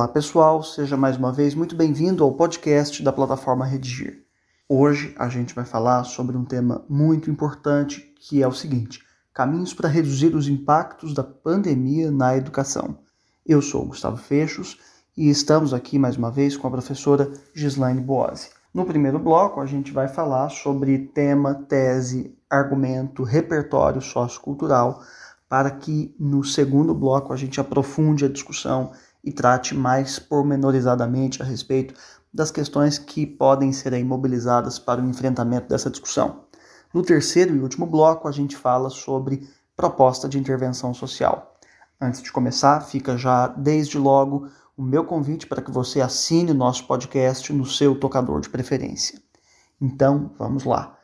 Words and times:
Olá 0.00 0.08
pessoal, 0.08 0.62
seja 0.62 0.96
mais 0.96 1.18
uma 1.18 1.30
vez 1.30 1.54
muito 1.54 1.76
bem-vindo 1.76 2.24
ao 2.24 2.32
podcast 2.32 3.02
da 3.02 3.12
plataforma 3.12 3.66
Redigir. 3.66 4.24
Hoje 4.66 5.14
a 5.18 5.28
gente 5.28 5.54
vai 5.54 5.66
falar 5.66 6.04
sobre 6.04 6.38
um 6.38 6.44
tema 6.46 6.82
muito 6.88 7.30
importante 7.30 8.00
que 8.18 8.42
é 8.42 8.48
o 8.48 8.52
seguinte: 8.52 9.00
caminhos 9.34 9.74
para 9.74 9.90
reduzir 9.90 10.34
os 10.34 10.48
impactos 10.48 11.12
da 11.12 11.22
pandemia 11.22 12.10
na 12.10 12.34
educação. 12.34 13.00
Eu 13.44 13.60
sou 13.60 13.84
Gustavo 13.84 14.16
Fechos 14.16 14.78
e 15.14 15.28
estamos 15.28 15.74
aqui 15.74 15.98
mais 15.98 16.16
uma 16.16 16.30
vez 16.30 16.56
com 16.56 16.66
a 16.66 16.70
professora 16.70 17.30
Gislaine 17.52 18.00
Boazzi. 18.00 18.48
No 18.72 18.86
primeiro 18.86 19.18
bloco, 19.18 19.60
a 19.60 19.66
gente 19.66 19.92
vai 19.92 20.08
falar 20.08 20.48
sobre 20.48 20.96
tema, 21.08 21.52
tese, 21.68 22.34
argumento, 22.48 23.22
repertório 23.22 24.00
sociocultural, 24.00 25.02
para 25.46 25.70
que 25.70 26.16
no 26.18 26.42
segundo 26.42 26.94
bloco 26.94 27.34
a 27.34 27.36
gente 27.36 27.60
aprofunde 27.60 28.24
a 28.24 28.30
discussão 28.30 28.92
e 29.22 29.32
trate 29.32 29.74
mais 29.74 30.18
pormenorizadamente 30.18 31.42
a 31.42 31.44
respeito 31.44 31.94
das 32.32 32.50
questões 32.50 32.98
que 32.98 33.26
podem 33.26 33.72
ser 33.72 33.92
imobilizadas 33.92 34.78
para 34.78 35.00
o 35.00 35.08
enfrentamento 35.08 35.68
dessa 35.68 35.90
discussão. 35.90 36.44
No 36.92 37.02
terceiro 37.02 37.54
e 37.54 37.60
último 37.60 37.86
bloco, 37.86 38.28
a 38.28 38.32
gente 38.32 38.56
fala 38.56 38.90
sobre 38.90 39.48
proposta 39.76 40.28
de 40.28 40.38
intervenção 40.38 40.92
social. 40.94 41.58
Antes 42.00 42.22
de 42.22 42.32
começar, 42.32 42.80
fica 42.80 43.16
já 43.16 43.46
desde 43.48 43.98
logo 43.98 44.48
o 44.76 44.82
meu 44.82 45.04
convite 45.04 45.46
para 45.46 45.60
que 45.60 45.70
você 45.70 46.00
assine 46.00 46.52
o 46.52 46.54
nosso 46.54 46.86
podcast 46.86 47.52
no 47.52 47.66
seu 47.66 47.98
tocador 47.98 48.40
de 48.40 48.48
preferência. 48.48 49.20
Então, 49.80 50.32
vamos 50.38 50.64
lá. 50.64 50.96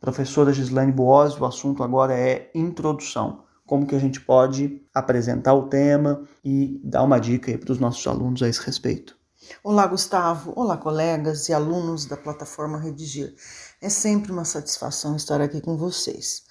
Professora 0.00 0.52
Gislaine 0.52 0.90
Boas, 0.90 1.40
o 1.40 1.44
assunto 1.44 1.82
agora 1.84 2.12
é 2.14 2.50
introdução 2.54 3.44
como 3.72 3.86
que 3.86 3.94
a 3.94 3.98
gente 3.98 4.20
pode 4.20 4.82
apresentar 4.92 5.54
o 5.54 5.66
tema 5.66 6.22
e 6.44 6.78
dar 6.84 7.02
uma 7.02 7.18
dica 7.18 7.56
para 7.56 7.72
os 7.72 7.78
nossos 7.78 8.06
alunos 8.06 8.42
a 8.42 8.48
esse 8.50 8.60
respeito. 8.60 9.16
Olá, 9.64 9.86
Gustavo. 9.86 10.52
Olá, 10.54 10.76
colegas 10.76 11.48
e 11.48 11.54
alunos 11.54 12.04
da 12.04 12.14
plataforma 12.14 12.78
Redigir. 12.78 13.34
É 13.80 13.88
sempre 13.88 14.30
uma 14.30 14.44
satisfação 14.44 15.16
estar 15.16 15.40
aqui 15.40 15.58
com 15.62 15.78
vocês. 15.78 16.42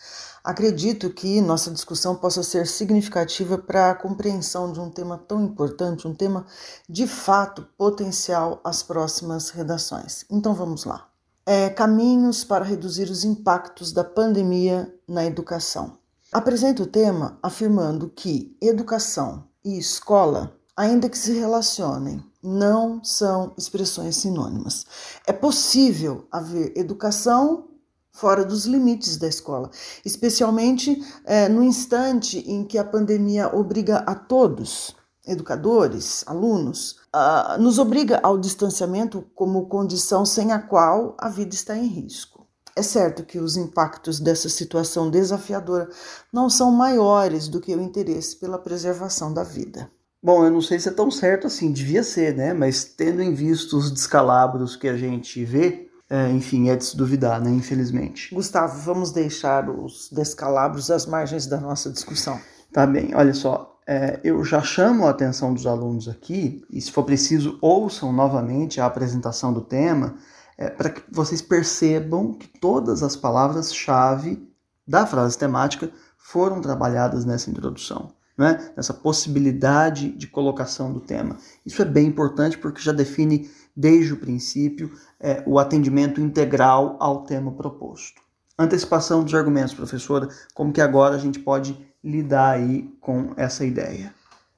Acredito 0.44 1.12
que 1.12 1.40
nossa 1.42 1.70
discussão 1.70 2.16
possa 2.16 2.42
ser 2.42 2.66
significativa 2.66 3.56
para 3.56 3.92
a 3.92 3.96
compreensão 3.96 4.72
de 4.72 4.80
um 4.80 4.90
tema 4.90 5.16
tão 5.16 5.44
importante, 5.44 6.08
um 6.08 6.16
tema 6.16 6.48
de 6.90 7.06
fato 7.06 7.68
potencial 7.78 8.60
às 8.64 8.82
próximas 8.82 9.52
redações. 9.52 10.26
Então 10.28 10.56
vamos 10.56 10.86
lá. 10.86 11.08
É, 11.46 11.70
caminhos 11.70 12.44
para 12.44 12.66
reduzir 12.66 13.12
os 13.12 13.24
impactos 13.24 13.94
da 13.94 14.04
pandemia 14.04 14.92
na 15.08 15.24
educação. 15.24 16.01
Apresento 16.32 16.84
o 16.84 16.88
tema 16.88 17.38
afirmando 17.44 18.08
que 18.08 18.56
educação 18.62 19.44
e 19.66 19.78
escola, 19.78 20.56
ainda 20.78 21.10
que 21.10 21.18
se 21.18 21.34
relacionem, 21.34 22.24
não 22.42 23.04
são 23.04 23.52
expressões 23.58 24.16
sinônimas. 24.16 24.86
É 25.28 25.34
possível 25.34 26.26
haver 26.32 26.72
educação 26.78 27.68
fora 28.14 28.46
dos 28.46 28.64
limites 28.64 29.18
da 29.18 29.28
escola, 29.28 29.70
especialmente 30.06 31.04
é, 31.26 31.50
no 31.50 31.62
instante 31.62 32.40
em 32.50 32.64
que 32.64 32.78
a 32.78 32.86
pandemia 32.86 33.54
obriga 33.54 33.98
a 33.98 34.16
todos, 34.16 34.96
educadores, 35.28 36.24
alunos, 36.26 36.96
a, 37.12 37.58
nos 37.60 37.78
obriga 37.78 38.22
ao 38.24 38.38
distanciamento 38.38 39.26
como 39.36 39.68
condição 39.68 40.26
sem 40.26 40.54
a 40.54 40.60
qual 40.60 41.14
a 41.20 41.28
vida 41.28 41.54
está 41.54 41.76
em 41.76 41.88
risco. 41.88 42.41
É 42.76 42.82
certo 42.82 43.24
que 43.24 43.38
os 43.38 43.58
impactos 43.58 44.20
dessa 44.20 44.48
situação 44.48 45.10
desafiadora 45.10 45.90
não 46.32 46.50
são 46.50 46.72
maiores 46.72 47.48
do 47.48 47.60
que 47.60 47.76
o 47.76 47.82
interesse 47.82 48.38
pela 48.38 48.58
preservação 48.58 49.34
da 49.34 49.44
vida. 49.44 49.90
Bom, 50.24 50.46
eu 50.46 50.52
não 50.52 50.62
sei 50.62 50.80
se 50.80 50.88
é 50.88 50.92
tão 50.92 51.10
certo 51.10 51.48
assim, 51.48 51.72
devia 51.72 52.04
ser, 52.04 52.36
né? 52.36 52.54
Mas 52.54 52.84
tendo 52.84 53.22
em 53.22 53.34
vista 53.34 53.76
os 53.76 53.92
descalabros 53.92 54.76
que 54.76 54.88
a 54.88 54.96
gente 54.96 55.44
vê, 55.44 55.90
é, 56.10 56.30
enfim, 56.30 56.70
é 56.70 56.76
de 56.76 56.86
se 56.86 56.96
duvidar, 56.96 57.42
né? 57.42 57.50
Infelizmente. 57.50 58.34
Gustavo, 58.34 58.80
vamos 58.82 59.12
deixar 59.12 59.70
os 59.70 60.10
descalabros 60.12 60.92
às 60.92 61.06
margens 61.06 61.48
da 61.48 61.60
nossa 61.60 61.90
discussão. 61.90 62.40
Tá 62.72 62.86
bem, 62.86 63.16
olha 63.16 63.34
só. 63.34 63.80
É, 63.88 64.20
eu 64.24 64.44
já 64.44 64.62
chamo 64.62 65.08
a 65.08 65.10
atenção 65.10 65.54
dos 65.54 65.66
alunos 65.66 66.08
aqui, 66.08 66.64
e 66.70 66.80
se 66.80 66.92
for 66.92 67.04
preciso, 67.04 67.58
ouçam 67.60 68.14
novamente 68.14 68.80
a 68.80 68.86
apresentação 68.86 69.52
do 69.52 69.62
tema 69.62 70.16
é, 70.62 70.70
para 70.70 70.92
que 70.92 71.02
vocês 71.12 71.42
percebam 71.42 72.34
que 72.34 72.48
todas 72.48 73.02
as 73.02 73.16
palavras-chave 73.16 74.48
da 74.88 75.08
frase 75.08 75.36
temática 75.36 75.90
foram 76.20 76.62
trabalhadas 76.62 77.26
nessa 77.26 77.50
introdução, 77.50 78.12
né? 78.38 78.72
nessa 78.78 78.94
possibilidade 78.94 80.12
de 80.12 80.28
colocação 80.28 80.94
do 80.94 81.00
tema. 81.00 81.36
Isso 81.66 81.82
é 81.82 81.86
bem 81.86 82.06
importante 82.06 82.60
porque 82.60 82.80
já 82.80 82.92
define 82.92 83.50
desde 83.76 84.14
o 84.14 84.18
princípio 84.18 84.92
é, 85.20 85.44
o 85.48 85.58
atendimento 85.58 86.22
integral 86.22 86.96
ao 87.00 87.24
tema 87.24 87.52
proposto. 87.54 88.22
Antecipação 88.60 89.24
dos 89.24 89.34
argumentos, 89.34 89.74
professora, 89.74 90.30
como 90.54 90.72
que 90.72 90.82
agora 90.82 91.16
a 91.16 91.20
gente 91.20 91.40
pode 91.40 91.76
lidar 92.04 92.52
aí 92.52 92.84
com 93.02 93.34
essa 93.36 93.66
ideia? 93.66 94.14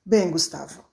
Bem, 0.05 0.29
Gustavo, 0.31 0.83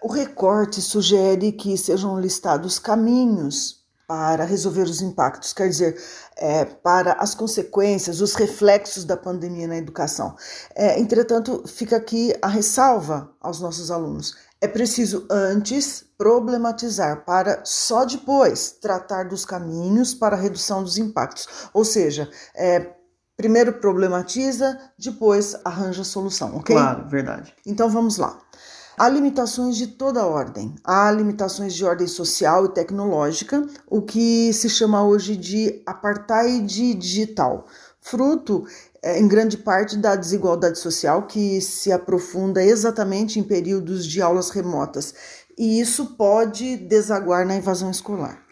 o 0.00 0.12
recorte 0.12 0.80
sugere 0.80 1.50
que 1.50 1.76
sejam 1.76 2.20
listados 2.20 2.78
caminhos 2.78 3.79
para 4.10 4.44
resolver 4.44 4.82
os 4.82 5.00
impactos, 5.00 5.52
quer 5.52 5.68
dizer, 5.68 5.96
é, 6.36 6.64
para 6.64 7.12
as 7.12 7.32
consequências, 7.32 8.20
os 8.20 8.34
reflexos 8.34 9.04
da 9.04 9.16
pandemia 9.16 9.68
na 9.68 9.76
educação. 9.76 10.34
É, 10.74 10.98
entretanto, 10.98 11.62
fica 11.64 11.94
aqui 11.94 12.34
a 12.42 12.48
ressalva 12.48 13.30
aos 13.40 13.60
nossos 13.60 13.88
alunos. 13.88 14.34
É 14.60 14.66
preciso 14.66 15.28
antes 15.30 16.04
problematizar 16.18 17.24
para 17.24 17.60
só 17.64 18.04
depois 18.04 18.72
tratar 18.82 19.28
dos 19.28 19.44
caminhos 19.44 20.12
para 20.12 20.34
a 20.34 20.40
redução 20.40 20.82
dos 20.82 20.98
impactos. 20.98 21.46
Ou 21.72 21.84
seja, 21.84 22.28
é, 22.56 22.90
primeiro 23.36 23.74
problematiza, 23.74 24.76
depois 24.98 25.54
arranja 25.64 26.02
a 26.02 26.04
solução, 26.04 26.56
ok? 26.56 26.74
Claro, 26.74 27.08
verdade. 27.08 27.54
Então 27.64 27.88
vamos 27.88 28.16
lá. 28.16 28.36
Há 29.00 29.08
limitações 29.08 29.78
de 29.78 29.86
toda 29.86 30.26
ordem. 30.26 30.74
Há 30.84 31.10
limitações 31.10 31.72
de 31.72 31.82
ordem 31.86 32.06
social 32.06 32.66
e 32.66 32.74
tecnológica, 32.74 33.66
o 33.86 34.02
que 34.02 34.52
se 34.52 34.68
chama 34.68 35.02
hoje 35.02 35.38
de 35.38 35.80
apartheid 35.86 36.92
digital, 36.92 37.64
fruto 38.02 38.66
é, 39.02 39.18
em 39.18 39.26
grande 39.26 39.56
parte 39.56 39.96
da 39.96 40.14
desigualdade 40.14 40.78
social 40.78 41.22
que 41.22 41.62
se 41.62 41.90
aprofunda 41.90 42.62
exatamente 42.62 43.40
em 43.40 43.42
períodos 43.42 44.04
de 44.04 44.20
aulas 44.20 44.50
remotas. 44.50 45.14
E 45.56 45.80
isso 45.80 46.14
pode 46.14 46.76
desaguar 46.76 47.46
na 47.46 47.56
invasão 47.56 47.90
escolar. 47.90 48.42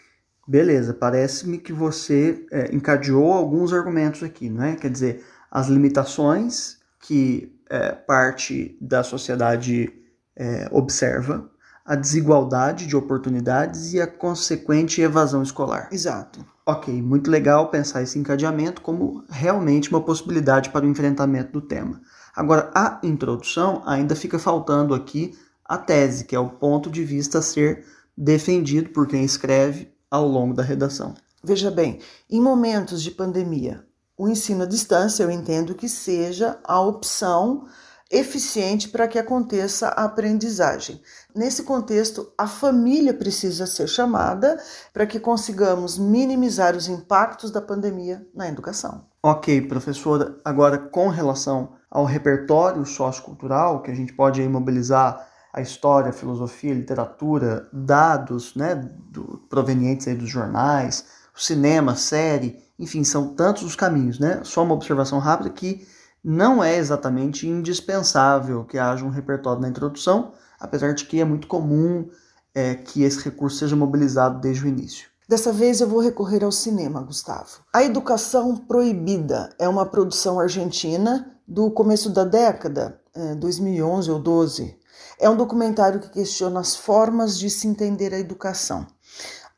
Beleza, 0.47 0.95
parece-me 0.95 1.59
que 1.59 1.75
você 1.75 2.47
é, 2.51 2.75
encadeou 2.75 3.35
alguns 3.35 3.75
argumentos 3.75 4.23
aqui, 4.23 4.49
não 4.49 4.65
é? 4.65 4.77
Quer 4.77 4.89
dizer, 4.89 5.23
as 5.51 5.67
limitações 5.67 6.79
que 7.01 7.55
é, 7.69 7.93
parte 7.93 8.79
da 8.81 9.03
sociedade 9.03 9.93
é, 10.39 10.69
observa 10.71 11.51
a 11.85 11.97
desigualdade 11.97 12.87
de 12.87 12.97
oportunidades 12.97 13.93
e 13.93 14.01
a 14.01 14.07
consequente 14.07 15.01
evasão 15.01 15.43
escolar. 15.43 15.89
Exato. 15.91 16.45
Ok, 16.65 17.03
muito 17.03 17.31
legal 17.31 17.71
pensar 17.71 18.03
esse 18.03 18.19
encadeamento 18.19 18.83
como 18.83 19.25
realmente 19.29 19.91
uma 19.91 20.03
possibilidade 20.03 20.69
para 20.69 20.85
o 20.85 20.89
enfrentamento 20.89 21.53
do 21.53 21.63
tema. 21.63 22.01
Agora, 22.37 22.71
a 22.75 23.01
introdução 23.03 23.83
ainda 23.87 24.15
fica 24.15 24.39
faltando 24.39 24.95
aqui 24.95 25.35
a 25.65 25.79
tese, 25.79 26.25
que 26.25 26.37
é 26.37 26.39
o 26.39 26.51
ponto 26.51 26.91
de 26.91 27.03
vista 27.05 27.39
a 27.39 27.43
ser 27.43 27.85
defendido 28.17 28.91
por 28.91 29.07
quem 29.07 29.25
escreve 29.25 29.91
ao 30.11 30.29
longo 30.29 30.55
da 30.55 30.63
redação. 30.63 31.15
Veja 31.43 31.71
bem, 31.71 32.01
em 32.29 32.41
momentos 32.41 33.03
de 33.03 33.11
pandemia, 33.11 33.85
o 34.17 34.29
ensino 34.29 34.65
à 34.65 34.67
distância 34.67 35.23
eu 35.23 35.31
entendo 35.31 35.75
que 35.75 35.89
seja 35.89 36.59
a 36.65 36.81
opção 36.81 37.67
eficiente 38.11 38.89
para 38.89 39.07
que 39.07 39.19
aconteça 39.19 39.89
a 39.89 40.05
aprendizagem. 40.05 41.01
Nesse 41.35 41.63
contexto, 41.63 42.33
a 42.39 42.47
família 42.47 43.13
precisa 43.13 43.67
ser 43.67 43.87
chamada 43.87 44.59
para 44.93 45.07
que 45.07 45.21
consigamos 45.21 45.99
minimizar 45.99 46.75
os 46.75 46.89
impactos 46.89 47.51
da 47.51 47.61
pandemia 47.61 48.27
na 48.35 48.49
educação. 48.49 49.05
Ok, 49.23 49.61
professora. 49.63 50.37
Agora, 50.45 50.79
com 50.79 51.09
relação 51.09 51.75
ao 51.91 52.05
repertório 52.05 52.85
sociocultural, 52.87 53.83
que 53.83 53.91
a 53.91 53.95
gente 53.95 54.13
pode 54.13 54.41
mobilizar 54.49 55.27
a 55.53 55.61
história, 55.61 56.11
a 56.11 56.13
filosofia, 56.13 56.73
a 56.73 56.77
literatura, 56.77 57.69
dados 57.73 58.55
né, 58.55 58.75
do, 58.75 59.43
provenientes 59.49 60.07
aí 60.07 60.15
dos 60.15 60.31
jornais, 60.31 61.07
cinema, 61.35 61.95
série, 61.95 62.59
enfim, 62.79 63.05
são 63.05 63.35
tantos 63.35 63.63
os 63.63 63.77
caminhos, 63.77 64.19
né? 64.19 64.41
Só 64.45 64.63
uma 64.63 64.75
observação 64.75 65.19
rápida 65.19 65.51
que 65.51 65.87
não 66.29 66.63
é 66.63 66.77
exatamente 66.77 67.49
indispensável 67.49 68.63
que 68.63 68.77
haja 68.77 69.03
um 69.03 69.09
repertório 69.09 69.63
na 69.63 69.69
introdução, 69.71 70.33
apesar 70.61 70.93
de 70.93 71.07
que 71.07 71.19
é 71.19 71.25
muito 71.25 71.47
comum 71.47 72.07
é, 72.55 72.75
que 72.75 73.03
esse 73.03 73.25
recurso 73.25 73.57
seja 73.57 73.75
mobilizado 73.75 74.39
desde 74.39 74.63
o 74.63 74.69
início. 74.69 75.09
Dessa 75.27 75.51
vez 75.51 75.81
eu 75.81 75.89
vou 75.89 76.01
recorrer 76.01 76.45
ao 76.45 76.53
cinema, 76.53 77.01
Gustavo. 77.01 77.63
A 77.73 77.83
Educação 77.83 78.55
Proibida 78.55 79.49
é 79.59 79.67
uma 79.67 79.87
produção 79.87 80.39
argentina 80.39 81.35
do 81.47 81.71
começo 81.71 82.11
da 82.11 82.25
década, 82.25 83.01
2011 83.39 84.11
é, 84.11 84.13
ou 84.13 84.19
12. 84.19 84.77
É 85.19 85.31
um 85.31 85.37
documentário 85.37 85.99
que 85.99 86.11
questiona 86.11 86.61
as 86.61 86.77
formas 86.77 87.39
de 87.39 87.49
se 87.49 87.67
entender 87.67 88.13
a 88.13 88.19
educação. 88.19 88.87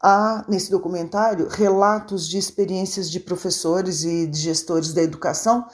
Há 0.00 0.44
nesse 0.48 0.70
documentário 0.70 1.48
relatos 1.48 2.28
de 2.28 2.38
experiências 2.38 3.10
de 3.10 3.18
professores 3.18 4.04
e 4.04 4.28
de 4.28 4.38
gestores 4.38 4.92
da 4.92 5.02
educação 5.02 5.66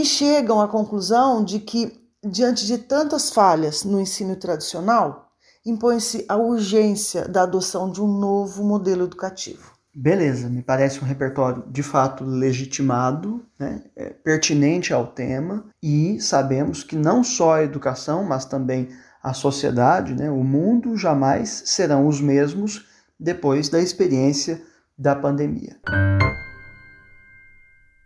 que 0.00 0.04
chegam 0.06 0.62
à 0.62 0.66
conclusão 0.66 1.44
de 1.44 1.58
que, 1.58 1.92
diante 2.24 2.66
de 2.66 2.78
tantas 2.78 3.28
falhas 3.28 3.84
no 3.84 4.00
ensino 4.00 4.34
tradicional, 4.34 5.30
impõe-se 5.64 6.24
a 6.26 6.38
urgência 6.38 7.28
da 7.28 7.42
adoção 7.42 7.90
de 7.90 8.00
um 8.00 8.08
novo 8.08 8.64
modelo 8.64 9.04
educativo. 9.04 9.72
Beleza, 9.94 10.48
me 10.48 10.62
parece 10.62 11.00
um 11.00 11.06
repertório 11.06 11.64
de 11.68 11.82
fato 11.82 12.24
legitimado, 12.24 13.44
né, 13.58 13.82
é, 13.94 14.08
pertinente 14.08 14.94
ao 14.94 15.06
tema, 15.08 15.66
e 15.82 16.18
sabemos 16.18 16.82
que 16.82 16.96
não 16.96 17.22
só 17.22 17.56
a 17.56 17.62
educação, 17.62 18.24
mas 18.24 18.46
também 18.46 18.88
a 19.22 19.34
sociedade, 19.34 20.14
né, 20.14 20.30
o 20.30 20.42
mundo 20.42 20.96
jamais 20.96 21.64
serão 21.66 22.06
os 22.06 22.22
mesmos 22.22 22.86
depois 23.18 23.68
da 23.68 23.78
experiência 23.78 24.62
da 24.96 25.14
pandemia. 25.14 25.76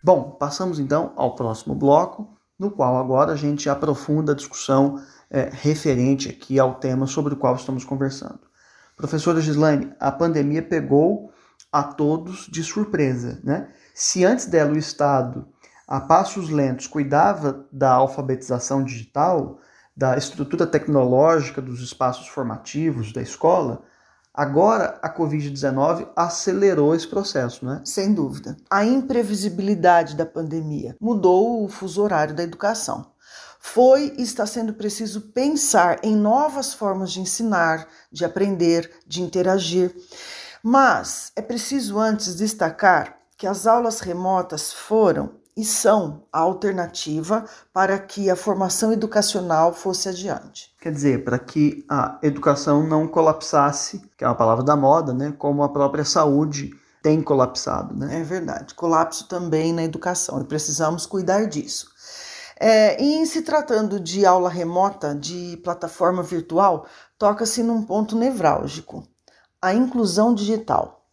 Bom, 0.04 0.32
passamos 0.32 0.78
então 0.78 1.14
ao 1.16 1.34
próximo 1.34 1.74
bloco, 1.74 2.28
no 2.58 2.70
qual 2.70 2.98
agora 2.98 3.32
a 3.32 3.36
gente 3.36 3.70
aprofunda 3.70 4.32
a 4.32 4.36
discussão 4.36 5.02
é, 5.30 5.48
referente 5.50 6.28
aqui 6.28 6.58
ao 6.60 6.74
tema 6.74 7.06
sobre 7.06 7.32
o 7.32 7.38
qual 7.38 7.56
estamos 7.56 7.86
conversando. 7.86 8.40
Professora 8.98 9.40
Gislaine, 9.40 9.94
a 9.98 10.12
pandemia 10.12 10.60
pegou 10.60 11.32
a 11.72 11.82
todos 11.82 12.46
de 12.52 12.62
surpresa. 12.62 13.40
Né? 13.42 13.66
Se 13.94 14.26
antes 14.26 14.44
dela 14.44 14.72
o 14.72 14.76
Estado, 14.76 15.48
a 15.88 15.98
passos 16.02 16.50
lentos, 16.50 16.86
cuidava 16.86 17.64
da 17.72 17.90
alfabetização 17.92 18.84
digital, 18.84 19.58
da 19.96 20.18
estrutura 20.18 20.66
tecnológica 20.66 21.62
dos 21.62 21.80
espaços 21.80 22.28
formativos 22.28 23.10
da 23.10 23.22
escola, 23.22 23.82
agora 24.34 24.98
a 25.00 25.08
Covid-19 25.08 26.08
acelerou 26.16 26.94
esse 26.94 27.06
processo, 27.06 27.64
né? 27.64 27.80
Sem 27.84 28.12
dúvida. 28.12 28.56
A 28.68 28.84
imprevisibilidade 28.84 30.16
da 30.16 30.26
pandemia 30.26 30.96
mudou 31.00 31.64
o 31.64 31.68
fuso 31.68 32.02
horário 32.02 32.34
da 32.34 32.42
educação. 32.42 33.14
Foi 33.60 34.12
e 34.18 34.22
está 34.22 34.44
sendo 34.44 34.74
preciso 34.74 35.20
pensar 35.32 35.98
em 36.02 36.14
novas 36.14 36.74
formas 36.74 37.10
de 37.12 37.20
ensinar, 37.20 37.88
de 38.12 38.24
aprender, 38.24 38.90
de 39.06 39.22
interagir. 39.22 39.94
Mas 40.62 41.32
é 41.34 41.40
preciso 41.40 41.98
antes 41.98 42.36
destacar 42.36 43.16
que 43.38 43.46
as 43.46 43.66
aulas 43.66 44.00
remotas 44.00 44.72
foram 44.72 45.30
e 45.56 45.64
são 45.64 46.26
a 46.32 46.40
alternativa 46.40 47.44
para 47.72 47.98
que 47.98 48.28
a 48.28 48.36
formação 48.36 48.92
educacional 48.92 49.72
fosse 49.72 50.08
adiante. 50.08 50.73
Quer 50.84 50.92
dizer, 50.92 51.24
para 51.24 51.38
que 51.38 51.82
a 51.88 52.18
educação 52.22 52.86
não 52.86 53.08
colapsasse, 53.08 54.02
que 54.18 54.22
é 54.22 54.26
uma 54.26 54.34
palavra 54.34 54.62
da 54.62 54.76
moda, 54.76 55.14
né, 55.14 55.32
como 55.38 55.62
a 55.62 55.68
própria 55.70 56.04
saúde 56.04 56.72
tem 57.02 57.22
colapsado. 57.22 57.96
Né? 57.96 58.20
É 58.20 58.22
verdade, 58.22 58.74
colapso 58.74 59.26
também 59.26 59.72
na 59.72 59.82
educação 59.82 60.42
e 60.42 60.44
precisamos 60.44 61.06
cuidar 61.06 61.46
disso. 61.46 61.86
É, 62.60 63.02
em 63.02 63.24
se 63.24 63.40
tratando 63.40 63.98
de 63.98 64.26
aula 64.26 64.50
remota, 64.50 65.14
de 65.14 65.58
plataforma 65.64 66.22
virtual, 66.22 66.84
toca-se 67.18 67.62
num 67.62 67.82
ponto 67.82 68.14
nevrálgico 68.14 69.08
a 69.62 69.72
inclusão 69.72 70.34
digital. 70.34 71.03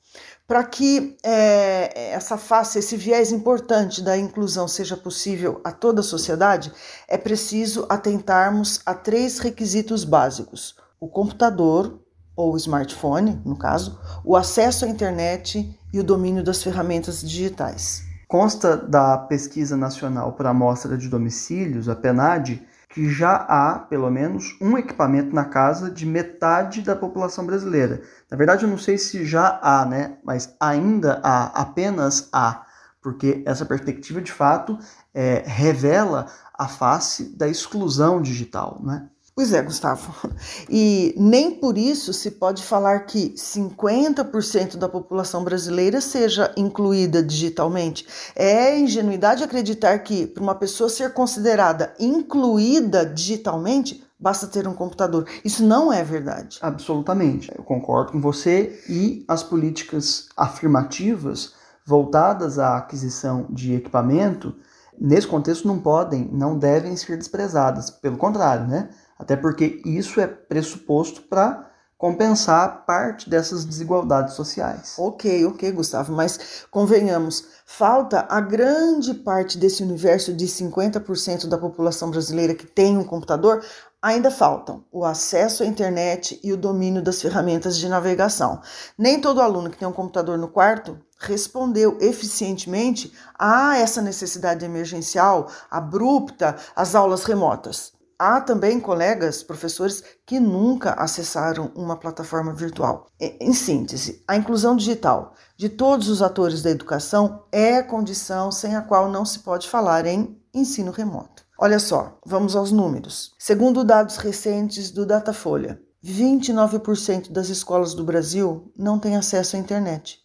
Para 0.51 0.65
que 0.65 1.15
é, 1.23 2.11
essa 2.11 2.35
face, 2.37 2.77
esse 2.77 2.97
viés 2.97 3.31
importante 3.31 4.03
da 4.03 4.17
inclusão 4.17 4.67
seja 4.67 4.97
possível 4.97 5.61
a 5.63 5.71
toda 5.71 6.01
a 6.01 6.03
sociedade, 6.03 6.73
é 7.07 7.17
preciso 7.17 7.85
atentarmos 7.87 8.81
a 8.85 8.93
três 8.93 9.39
requisitos 9.39 10.03
básicos: 10.03 10.75
o 10.99 11.07
computador 11.07 12.01
ou 12.35 12.57
smartphone, 12.57 13.41
no 13.45 13.57
caso, 13.57 13.97
o 14.25 14.35
acesso 14.35 14.83
à 14.83 14.89
internet 14.89 15.73
e 15.93 15.99
o 16.01 16.03
domínio 16.03 16.43
das 16.43 16.61
ferramentas 16.61 17.21
digitais. 17.21 18.03
Consta 18.27 18.75
da 18.75 19.17
Pesquisa 19.19 19.77
Nacional 19.77 20.33
para 20.33 20.49
Amostra 20.49 20.97
de 20.97 21.07
Domicílios, 21.07 21.87
a 21.87 21.95
PNAD, 21.95 22.61
que 22.93 23.09
já 23.09 23.35
há, 23.35 23.79
pelo 23.79 24.09
menos, 24.09 24.57
um 24.61 24.77
equipamento 24.77 25.33
na 25.33 25.45
casa 25.45 25.89
de 25.89 26.05
metade 26.05 26.81
da 26.81 26.95
população 26.95 27.45
brasileira. 27.45 28.01
Na 28.29 28.37
verdade, 28.37 28.63
eu 28.63 28.69
não 28.69 28.77
sei 28.77 28.97
se 28.97 29.25
já 29.25 29.59
há, 29.61 29.85
né? 29.85 30.17
Mas 30.23 30.55
ainda 30.59 31.19
há, 31.23 31.61
apenas 31.61 32.27
há, 32.33 32.65
porque 33.01 33.43
essa 33.45 33.65
perspectiva, 33.65 34.21
de 34.21 34.31
fato, 34.31 34.77
é, 35.13 35.43
revela 35.45 36.27
a 36.53 36.67
face 36.67 37.35
da 37.35 37.47
exclusão 37.47 38.21
digital, 38.21 38.79
né? 38.83 39.07
Pois 39.33 39.53
é, 39.53 39.61
Gustavo. 39.61 40.29
E 40.69 41.15
nem 41.17 41.51
por 41.51 41.77
isso 41.77 42.13
se 42.13 42.31
pode 42.31 42.63
falar 42.63 42.99
que 43.01 43.33
50% 43.33 44.75
da 44.77 44.89
população 44.89 45.43
brasileira 45.43 46.01
seja 46.01 46.53
incluída 46.57 47.23
digitalmente. 47.23 48.05
É 48.35 48.77
ingenuidade 48.77 49.43
acreditar 49.43 49.99
que, 49.99 50.27
para 50.27 50.43
uma 50.43 50.55
pessoa 50.55 50.89
ser 50.89 51.13
considerada 51.13 51.93
incluída 51.99 53.05
digitalmente, 53.05 54.03
basta 54.19 54.47
ter 54.47 54.67
um 54.67 54.73
computador. 54.73 55.25
Isso 55.43 55.63
não 55.63 55.91
é 55.91 56.03
verdade. 56.03 56.59
Absolutamente. 56.61 57.51
Eu 57.57 57.63
concordo 57.63 58.11
com 58.11 58.21
você 58.21 58.79
e 58.87 59.25
as 59.27 59.41
políticas 59.41 60.27
afirmativas 60.35 61.53
voltadas 61.85 62.59
à 62.59 62.77
aquisição 62.77 63.47
de 63.49 63.73
equipamento, 63.73 64.55
nesse 64.99 65.25
contexto, 65.25 65.67
não 65.67 65.79
podem, 65.79 66.29
não 66.31 66.57
devem 66.57 66.95
ser 66.95 67.17
desprezadas. 67.17 67.89
Pelo 67.89 68.17
contrário, 68.17 68.67
né? 68.67 68.89
Até 69.21 69.35
porque 69.35 69.79
isso 69.85 70.19
é 70.19 70.25
pressuposto 70.25 71.21
para 71.21 71.69
compensar 71.95 72.83
parte 72.87 73.29
dessas 73.29 73.63
desigualdades 73.63 74.33
sociais. 74.33 74.95
Ok, 74.97 75.45
ok, 75.45 75.71
Gustavo, 75.71 76.11
mas 76.11 76.65
convenhamos, 76.71 77.45
falta 77.63 78.25
a 78.27 78.41
grande 78.41 79.13
parte 79.13 79.59
desse 79.59 79.83
universo 79.83 80.33
de 80.33 80.47
50% 80.47 81.47
da 81.47 81.59
população 81.59 82.09
brasileira 82.09 82.55
que 82.55 82.65
tem 82.65 82.97
um 82.97 83.03
computador, 83.03 83.63
ainda 84.01 84.31
faltam 84.31 84.83
o 84.91 85.05
acesso 85.05 85.61
à 85.61 85.67
internet 85.67 86.39
e 86.43 86.51
o 86.51 86.57
domínio 86.57 87.03
das 87.03 87.21
ferramentas 87.21 87.77
de 87.77 87.87
navegação. 87.87 88.59
Nem 88.97 89.21
todo 89.21 89.39
aluno 89.39 89.69
que 89.69 89.77
tem 89.77 89.87
um 89.87 89.93
computador 89.93 90.39
no 90.39 90.47
quarto 90.47 90.97
respondeu 91.19 91.99
eficientemente 92.01 93.13
a 93.37 93.77
essa 93.77 94.01
necessidade 94.01 94.65
emergencial 94.65 95.47
abrupta 95.69 96.55
às 96.75 96.95
aulas 96.95 97.23
remotas. 97.25 98.00
Há 98.23 98.39
também 98.39 98.79
colegas, 98.79 99.41
professores, 99.41 100.03
que 100.27 100.39
nunca 100.39 100.91
acessaram 100.93 101.71
uma 101.73 101.97
plataforma 101.97 102.53
virtual. 102.53 103.07
Em 103.19 103.51
síntese, 103.51 104.23
a 104.27 104.35
inclusão 104.37 104.75
digital 104.75 105.33
de 105.57 105.67
todos 105.67 106.07
os 106.07 106.21
atores 106.21 106.61
da 106.61 106.69
educação 106.69 107.45
é 107.51 107.81
condição 107.81 108.51
sem 108.51 108.75
a 108.75 108.81
qual 108.83 109.09
não 109.09 109.25
se 109.25 109.39
pode 109.39 109.67
falar 109.67 110.05
em 110.05 110.39
ensino 110.53 110.91
remoto. 110.91 111.43
Olha 111.57 111.79
só, 111.79 112.19
vamos 112.23 112.55
aos 112.55 112.71
números. 112.71 113.33
Segundo 113.39 113.83
dados 113.83 114.17
recentes 114.17 114.91
do 114.91 115.03
Datafolha, 115.03 115.81
29% 116.05 117.31
das 117.31 117.49
escolas 117.49 117.95
do 117.95 118.03
Brasil 118.03 118.71
não 118.77 118.99
têm 118.99 119.15
acesso 119.15 119.55
à 119.55 119.59
internet. 119.59 120.19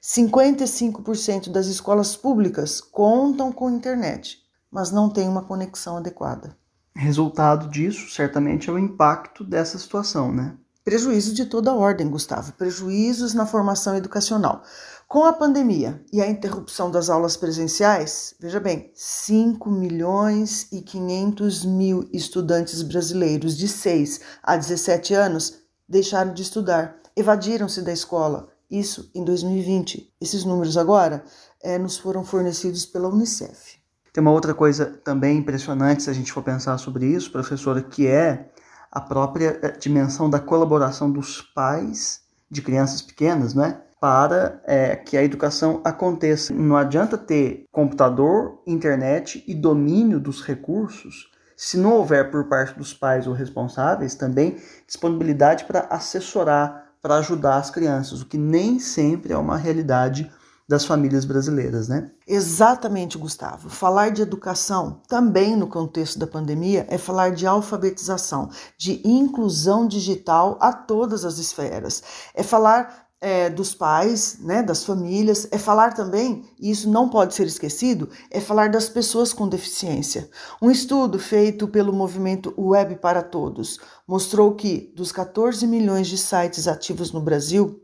55% 0.00 1.50
das 1.50 1.66
escolas 1.66 2.14
públicas 2.14 2.80
contam 2.80 3.50
com 3.50 3.68
internet, 3.68 4.38
mas 4.70 4.92
não 4.92 5.10
têm 5.10 5.28
uma 5.28 5.42
conexão 5.42 5.96
adequada. 5.96 6.56
Resultado 6.94 7.68
disso, 7.68 8.10
certamente, 8.10 8.68
é 8.68 8.72
o 8.72 8.78
impacto 8.78 9.42
dessa 9.42 9.78
situação, 9.78 10.32
né? 10.32 10.56
Prejuízo 10.84 11.32
de 11.32 11.46
toda 11.46 11.74
ordem, 11.74 12.08
Gustavo. 12.08 12.52
Prejuízos 12.54 13.34
na 13.34 13.46
formação 13.46 13.96
educacional. 13.96 14.62
Com 15.06 15.24
a 15.24 15.32
pandemia 15.32 16.02
e 16.12 16.20
a 16.20 16.26
interrupção 16.26 16.90
das 16.90 17.08
aulas 17.08 17.36
presenciais, 17.36 18.34
veja 18.40 18.58
bem, 18.58 18.90
5 18.94 19.70
milhões 19.70 20.66
e 20.72 20.80
500 20.80 21.64
mil 21.66 22.08
estudantes 22.12 22.82
brasileiros 22.82 23.56
de 23.56 23.68
6 23.68 24.20
a 24.42 24.56
17 24.56 25.14
anos 25.14 25.58
deixaram 25.88 26.32
de 26.32 26.42
estudar, 26.42 26.96
evadiram-se 27.14 27.82
da 27.82 27.92
escola. 27.92 28.48
Isso 28.70 29.10
em 29.14 29.22
2020. 29.22 30.14
Esses 30.18 30.44
números 30.44 30.78
agora 30.78 31.22
é, 31.62 31.78
nos 31.78 31.98
foram 31.98 32.24
fornecidos 32.24 32.86
pela 32.86 33.08
Unicef. 33.08 33.81
Tem 34.12 34.20
uma 34.20 34.30
outra 34.30 34.52
coisa 34.52 34.86
também 34.86 35.38
impressionante, 35.38 36.02
se 36.02 36.10
a 36.10 36.12
gente 36.12 36.32
for 36.32 36.42
pensar 36.42 36.76
sobre 36.78 37.06
isso, 37.06 37.32
professora, 37.32 37.80
que 37.80 38.06
é 38.06 38.50
a 38.90 39.00
própria 39.00 39.58
eh, 39.62 39.72
dimensão 39.78 40.28
da 40.28 40.38
colaboração 40.38 41.10
dos 41.10 41.40
pais 41.40 42.20
de 42.50 42.60
crianças 42.60 43.00
pequenas, 43.00 43.54
né? 43.54 43.80
Para 43.98 44.60
é, 44.64 44.96
que 44.96 45.16
a 45.16 45.22
educação 45.22 45.80
aconteça. 45.84 46.52
Não 46.52 46.76
adianta 46.76 47.16
ter 47.16 47.66
computador, 47.72 48.60
internet 48.66 49.42
e 49.46 49.54
domínio 49.54 50.20
dos 50.20 50.42
recursos 50.42 51.32
se 51.62 51.78
não 51.78 51.92
houver 51.92 52.28
por 52.28 52.48
parte 52.48 52.76
dos 52.76 52.92
pais 52.92 53.28
ou 53.28 53.32
responsáveis 53.32 54.16
também 54.16 54.56
disponibilidade 54.84 55.64
para 55.64 55.86
assessorar, 55.90 56.88
para 57.00 57.18
ajudar 57.18 57.56
as 57.56 57.70
crianças, 57.70 58.20
o 58.20 58.26
que 58.26 58.36
nem 58.36 58.80
sempre 58.80 59.32
é 59.32 59.38
uma 59.38 59.56
realidade 59.56 60.28
das 60.72 60.86
famílias 60.86 61.26
brasileiras, 61.26 61.86
né? 61.86 62.10
Exatamente, 62.26 63.18
Gustavo. 63.18 63.68
Falar 63.68 64.08
de 64.08 64.22
educação, 64.22 65.02
também 65.06 65.54
no 65.54 65.66
contexto 65.66 66.18
da 66.18 66.26
pandemia, 66.26 66.86
é 66.88 66.96
falar 66.96 67.32
de 67.32 67.46
alfabetização, 67.46 68.48
de 68.78 69.06
inclusão 69.06 69.86
digital 69.86 70.56
a 70.62 70.72
todas 70.72 71.26
as 71.26 71.36
esferas. 71.36 72.02
É 72.34 72.42
falar 72.42 73.06
é, 73.20 73.50
dos 73.50 73.74
pais, 73.74 74.38
né, 74.40 74.62
das 74.62 74.82
famílias, 74.82 75.46
é 75.50 75.58
falar 75.58 75.92
também, 75.92 76.42
e 76.58 76.70
isso 76.70 76.88
não 76.88 77.06
pode 77.06 77.34
ser 77.34 77.46
esquecido, 77.46 78.08
é 78.30 78.40
falar 78.40 78.70
das 78.70 78.88
pessoas 78.88 79.34
com 79.34 79.46
deficiência. 79.46 80.30
Um 80.62 80.70
estudo 80.70 81.18
feito 81.18 81.68
pelo 81.68 81.92
movimento 81.92 82.54
Web 82.56 82.96
para 82.96 83.22
Todos 83.22 83.78
mostrou 84.08 84.54
que 84.54 84.90
dos 84.96 85.12
14 85.12 85.66
milhões 85.66 86.06
de 86.06 86.16
sites 86.16 86.66
ativos 86.66 87.12
no 87.12 87.20
Brasil, 87.20 87.78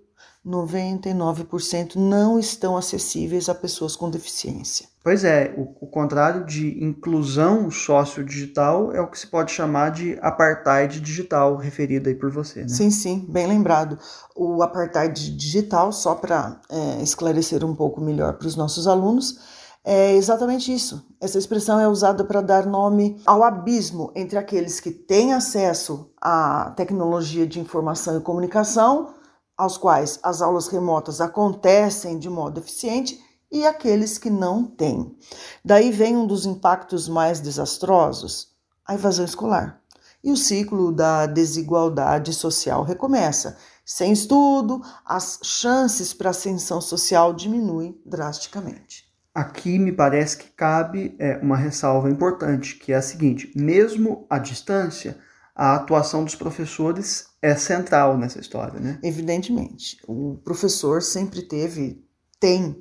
99% 0.46 1.96
não 1.96 2.38
estão 2.38 2.76
acessíveis 2.76 3.48
a 3.48 3.54
pessoas 3.54 3.94
com 3.96 4.08
deficiência. 4.08 4.86
Pois 5.02 5.24
é, 5.24 5.54
o, 5.56 5.84
o 5.84 5.86
contrário 5.86 6.44
de 6.44 6.82
inclusão 6.82 7.70
sociodigital 7.70 8.92
é 8.92 9.00
o 9.00 9.10
que 9.10 9.18
se 9.18 9.26
pode 9.26 9.52
chamar 9.52 9.90
de 9.90 10.18
apartheid 10.20 11.00
digital, 11.00 11.56
referido 11.56 12.08
aí 12.08 12.14
por 12.14 12.30
você. 12.30 12.62
Né? 12.62 12.68
Sim, 12.68 12.90
sim, 12.90 13.26
bem 13.28 13.46
lembrado. 13.46 13.98
O 14.36 14.62
apartheid 14.62 15.36
digital, 15.36 15.92
só 15.92 16.14
para 16.14 16.60
é, 16.70 17.02
esclarecer 17.02 17.64
um 17.64 17.74
pouco 17.74 18.00
melhor 18.00 18.34
para 18.34 18.48
os 18.48 18.56
nossos 18.56 18.86
alunos, 18.86 19.38
é 19.84 20.14
exatamente 20.14 20.72
isso. 20.72 21.06
Essa 21.20 21.38
expressão 21.38 21.80
é 21.80 21.88
usada 21.88 22.22
para 22.22 22.40
dar 22.40 22.66
nome 22.66 23.20
ao 23.24 23.42
abismo 23.42 24.12
entre 24.14 24.38
aqueles 24.38 24.80
que 24.80 24.90
têm 24.90 25.32
acesso 25.32 26.10
à 26.20 26.72
tecnologia 26.76 27.46
de 27.46 27.58
informação 27.58 28.18
e 28.18 28.20
comunicação 28.20 29.14
aos 29.58 29.76
quais 29.76 30.20
as 30.22 30.40
aulas 30.40 30.68
remotas 30.68 31.20
acontecem 31.20 32.16
de 32.16 32.30
modo 32.30 32.60
eficiente 32.60 33.20
e 33.50 33.66
aqueles 33.66 34.16
que 34.16 34.30
não 34.30 34.64
têm. 34.64 35.16
Daí 35.64 35.90
vem 35.90 36.16
um 36.16 36.26
dos 36.26 36.46
impactos 36.46 37.08
mais 37.08 37.40
desastrosos, 37.40 38.52
a 38.86 38.94
evasão 38.94 39.24
escolar. 39.24 39.80
E 40.22 40.30
o 40.30 40.36
ciclo 40.36 40.92
da 40.92 41.26
desigualdade 41.26 42.32
social 42.32 42.84
recomeça. 42.84 43.56
Sem 43.84 44.12
estudo, 44.12 44.82
as 45.04 45.40
chances 45.42 46.12
para 46.12 46.30
ascensão 46.30 46.80
social 46.80 47.32
diminuem 47.32 48.00
drasticamente. 48.04 49.08
Aqui 49.34 49.78
me 49.78 49.92
parece 49.92 50.36
que 50.36 50.50
cabe 50.50 51.14
é, 51.18 51.36
uma 51.36 51.56
ressalva 51.56 52.10
importante, 52.10 52.74
que 52.74 52.92
é 52.92 52.96
a 52.96 53.02
seguinte: 53.02 53.52
mesmo 53.56 54.26
à 54.28 54.38
distância, 54.38 55.16
a 55.58 55.74
atuação 55.74 56.24
dos 56.24 56.36
professores 56.36 57.26
é 57.42 57.56
central 57.56 58.16
nessa 58.16 58.38
história, 58.38 58.78
né? 58.78 59.00
Evidentemente. 59.02 59.98
O 60.06 60.38
professor 60.44 61.02
sempre 61.02 61.42
teve, 61.42 62.00
tem 62.38 62.80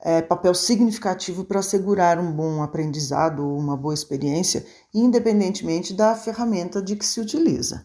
é, 0.00 0.22
papel 0.22 0.54
significativo 0.54 1.44
para 1.44 1.58
assegurar 1.58 2.20
um 2.20 2.30
bom 2.30 2.62
aprendizado, 2.62 3.44
uma 3.44 3.76
boa 3.76 3.92
experiência, 3.92 4.64
independentemente 4.94 5.92
da 5.92 6.14
ferramenta 6.14 6.80
de 6.80 6.94
que 6.94 7.04
se 7.04 7.20
utiliza. 7.20 7.84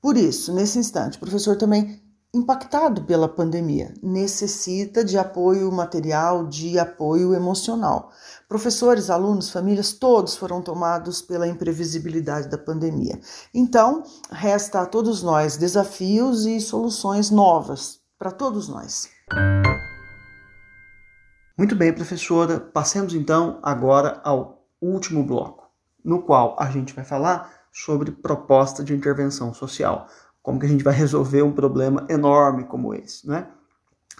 Por 0.00 0.16
isso, 0.16 0.54
nesse 0.54 0.78
instante, 0.78 1.18
o 1.18 1.20
professor 1.20 1.56
também 1.56 2.02
impactado 2.34 3.04
pela 3.04 3.28
pandemia, 3.28 3.94
necessita 4.02 5.04
de 5.04 5.16
apoio 5.16 5.70
material, 5.70 6.44
de 6.46 6.78
apoio 6.78 7.32
emocional. 7.32 8.10
Professores, 8.48 9.08
alunos, 9.08 9.50
famílias, 9.50 9.92
todos 9.92 10.36
foram 10.36 10.60
tomados 10.60 11.22
pela 11.22 11.46
imprevisibilidade 11.46 12.48
da 12.48 12.58
pandemia. 12.58 13.20
Então, 13.54 14.02
resta 14.32 14.80
a 14.80 14.86
todos 14.86 15.22
nós 15.22 15.56
desafios 15.56 16.44
e 16.44 16.60
soluções 16.60 17.30
novas 17.30 18.00
para 18.18 18.32
todos 18.32 18.68
nós. 18.68 19.08
Muito 21.56 21.76
bem, 21.76 21.92
professora. 21.92 22.58
Passemos 22.58 23.14
então 23.14 23.60
agora 23.62 24.20
ao 24.24 24.66
último 24.80 25.22
bloco, 25.22 25.70
no 26.04 26.20
qual 26.20 26.56
a 26.58 26.68
gente 26.68 26.92
vai 26.92 27.04
falar 27.04 27.48
sobre 27.72 28.10
proposta 28.10 28.82
de 28.82 28.92
intervenção 28.92 29.54
social 29.54 30.08
como 30.44 30.60
que 30.60 30.66
a 30.66 30.68
gente 30.68 30.84
vai 30.84 30.92
resolver 30.92 31.40
um 31.40 31.50
problema 31.50 32.06
enorme 32.06 32.64
como 32.64 32.94
esse, 32.94 33.26
né? 33.26 33.46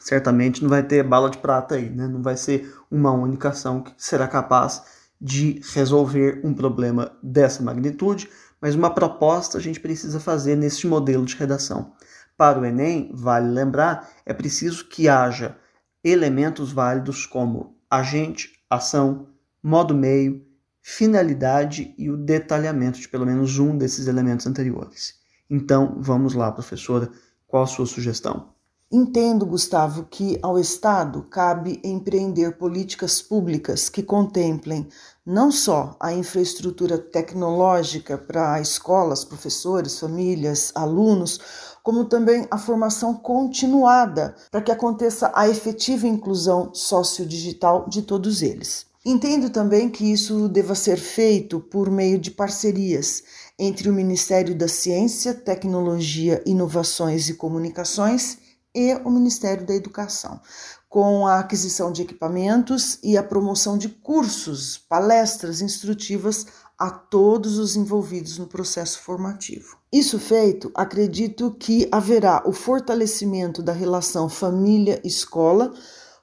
Certamente 0.00 0.62
não 0.62 0.70
vai 0.70 0.82
ter 0.82 1.02
bala 1.02 1.28
de 1.28 1.36
prata 1.36 1.74
aí, 1.74 1.90
né? 1.90 2.08
Não 2.08 2.22
vai 2.22 2.34
ser 2.34 2.74
uma 2.90 3.12
única 3.12 3.50
ação 3.50 3.82
que 3.82 3.92
será 3.98 4.26
capaz 4.26 4.82
de 5.20 5.60
resolver 5.74 6.40
um 6.42 6.54
problema 6.54 7.12
dessa 7.22 7.62
magnitude, 7.62 8.30
mas 8.58 8.74
uma 8.74 8.88
proposta 8.88 9.58
a 9.58 9.60
gente 9.60 9.78
precisa 9.78 10.18
fazer 10.18 10.56
nesse 10.56 10.86
modelo 10.86 11.26
de 11.26 11.36
redação. 11.36 11.92
Para 12.38 12.58
o 12.58 12.64
Enem, 12.64 13.10
vale 13.12 13.50
lembrar, 13.50 14.10
é 14.24 14.32
preciso 14.32 14.88
que 14.88 15.10
haja 15.10 15.58
elementos 16.02 16.72
válidos 16.72 17.26
como 17.26 17.76
agente, 17.90 18.50
ação, 18.70 19.28
modo 19.62 19.94
meio, 19.94 20.42
finalidade 20.80 21.94
e 21.98 22.10
o 22.10 22.16
detalhamento 22.16 22.98
de 22.98 23.08
pelo 23.10 23.26
menos 23.26 23.58
um 23.58 23.76
desses 23.76 24.06
elementos 24.06 24.46
anteriores. 24.46 25.22
Então, 25.50 25.96
vamos 25.98 26.34
lá, 26.34 26.50
professora, 26.50 27.10
qual 27.46 27.64
a 27.64 27.66
sua 27.66 27.86
sugestão? 27.86 28.54
Entendo, 28.92 29.44
Gustavo, 29.44 30.04
que 30.04 30.38
ao 30.40 30.58
Estado 30.58 31.22
cabe 31.24 31.80
empreender 31.82 32.56
políticas 32.56 33.20
públicas 33.20 33.88
que 33.88 34.02
contemplem 34.04 34.88
não 35.26 35.50
só 35.50 35.96
a 35.98 36.12
infraestrutura 36.12 36.96
tecnológica 36.96 38.16
para 38.16 38.60
escolas, 38.60 39.24
professores, 39.24 39.98
famílias, 39.98 40.70
alunos, 40.76 41.40
como 41.82 42.04
também 42.04 42.46
a 42.50 42.56
formação 42.56 43.14
continuada 43.14 44.36
para 44.50 44.62
que 44.62 44.70
aconteça 44.70 45.32
a 45.34 45.48
efetiva 45.48 46.06
inclusão 46.06 46.72
sociodigital 46.72 47.88
de 47.88 48.02
todos 48.02 48.42
eles. 48.42 48.86
Entendo 49.04 49.50
também 49.50 49.90
que 49.90 50.10
isso 50.10 50.48
deva 50.48 50.74
ser 50.74 50.96
feito 50.96 51.60
por 51.60 51.90
meio 51.90 52.18
de 52.18 52.30
parcerias 52.30 53.22
entre 53.58 53.88
o 53.88 53.92
Ministério 53.92 54.54
da 54.54 54.68
Ciência, 54.68 55.34
Tecnologia, 55.34 56.42
Inovações 56.44 57.28
e 57.28 57.34
Comunicações 57.34 58.38
e 58.74 58.94
o 59.04 59.10
Ministério 59.10 59.64
da 59.64 59.74
Educação, 59.74 60.40
com 60.88 61.26
a 61.26 61.38
aquisição 61.38 61.92
de 61.92 62.02
equipamentos 62.02 62.98
e 63.02 63.16
a 63.16 63.22
promoção 63.22 63.78
de 63.78 63.88
cursos, 63.88 64.76
palestras 64.76 65.60
instrutivas 65.60 66.46
a 66.76 66.90
todos 66.90 67.58
os 67.58 67.76
envolvidos 67.76 68.36
no 68.36 68.46
processo 68.46 68.98
formativo. 68.98 69.78
Isso 69.92 70.18
feito, 70.18 70.72
acredito 70.74 71.52
que 71.52 71.88
haverá 71.92 72.42
o 72.44 72.52
fortalecimento 72.52 73.62
da 73.62 73.72
relação 73.72 74.28
família-escola 74.28 75.72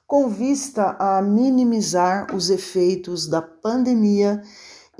com 0.06 0.28
vista 0.28 0.94
a 0.98 1.22
minimizar 1.22 2.34
os 2.36 2.50
efeitos 2.50 3.26
da 3.26 3.40
pandemia 3.40 4.42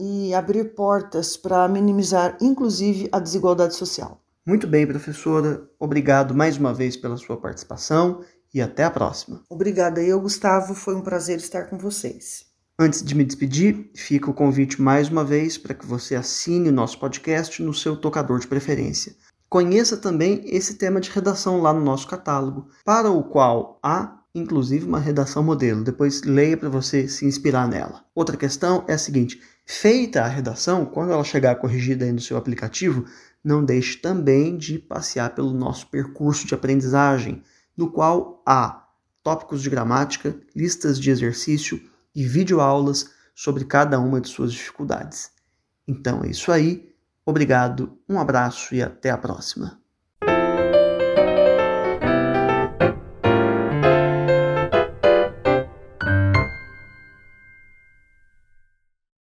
e 0.02 0.34
abrir 0.34 0.74
portas 0.74 1.36
para 1.36 1.68
minimizar, 1.68 2.36
inclusive, 2.40 3.08
a 3.12 3.20
desigualdade 3.20 3.76
social. 3.76 4.20
Muito 4.44 4.66
bem, 4.66 4.84
professora. 4.84 5.62
Obrigado 5.78 6.34
mais 6.34 6.56
uma 6.56 6.74
vez 6.74 6.96
pela 6.96 7.16
sua 7.16 7.36
participação 7.36 8.24
e 8.52 8.60
até 8.60 8.82
a 8.82 8.90
próxima. 8.90 9.44
Obrigada 9.48 10.02
eu, 10.02 10.20
Gustavo. 10.20 10.74
Foi 10.74 10.96
um 10.96 11.02
prazer 11.02 11.38
estar 11.38 11.70
com 11.70 11.78
vocês. 11.78 12.46
Antes 12.76 13.00
de 13.00 13.14
me 13.14 13.22
despedir, 13.22 13.92
fica 13.94 14.28
o 14.28 14.34
convite 14.34 14.82
mais 14.82 15.08
uma 15.08 15.22
vez 15.22 15.56
para 15.56 15.72
que 15.72 15.86
você 15.86 16.16
assine 16.16 16.70
o 16.70 16.72
nosso 16.72 16.98
podcast 16.98 17.62
no 17.62 17.72
seu 17.72 17.96
tocador 17.96 18.40
de 18.40 18.48
preferência. 18.48 19.14
Conheça 19.48 19.96
também 19.96 20.42
esse 20.46 20.74
tema 20.74 21.00
de 21.00 21.10
redação 21.10 21.62
lá 21.62 21.72
no 21.72 21.80
nosso 21.80 22.08
catálogo, 22.08 22.66
para 22.84 23.08
o 23.08 23.22
qual 23.22 23.78
há 23.84 24.22
inclusive 24.34 24.86
uma 24.86 24.98
redação 24.98 25.42
modelo. 25.42 25.84
Depois 25.84 26.22
leia 26.22 26.56
para 26.56 26.68
você 26.68 27.06
se 27.06 27.26
inspirar 27.26 27.68
nela. 27.68 28.04
Outra 28.14 28.36
questão 28.36 28.84
é 28.88 28.94
a 28.94 28.98
seguinte: 28.98 29.40
feita 29.72 30.22
a 30.22 30.28
redação, 30.28 30.84
quando 30.84 31.12
ela 31.12 31.24
chegar 31.24 31.56
corrigida 31.56 32.04
aí 32.04 32.12
no 32.12 32.20
seu 32.20 32.36
aplicativo, 32.36 33.04
não 33.42 33.64
deixe 33.64 33.96
também 33.96 34.56
de 34.56 34.78
passear 34.78 35.34
pelo 35.34 35.52
nosso 35.52 35.88
percurso 35.88 36.46
de 36.46 36.54
aprendizagem, 36.54 37.42
no 37.76 37.90
qual 37.90 38.42
há 38.46 38.86
tópicos 39.22 39.62
de 39.62 39.70
gramática, 39.70 40.36
listas 40.54 40.98
de 40.98 41.10
exercício 41.10 41.82
e 42.14 42.24
videoaulas 42.24 43.10
sobre 43.34 43.64
cada 43.64 43.98
uma 43.98 44.20
de 44.20 44.28
suas 44.28 44.52
dificuldades. 44.52 45.30
Então 45.86 46.22
é 46.22 46.28
isso 46.28 46.52
aí. 46.52 46.92
Obrigado, 47.24 47.98
um 48.08 48.20
abraço 48.20 48.74
e 48.74 48.82
até 48.82 49.10
a 49.10 49.18
próxima. 49.18 49.81